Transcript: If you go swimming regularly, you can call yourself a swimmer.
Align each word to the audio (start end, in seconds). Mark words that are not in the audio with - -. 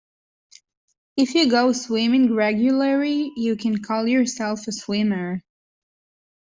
If 1.15 1.35
you 1.35 1.47
go 1.47 1.73
swimming 1.73 2.33
regularly, 2.33 3.31
you 3.37 3.55
can 3.55 3.83
call 3.83 4.07
yourself 4.07 4.67
a 4.67 4.71
swimmer. 4.71 5.43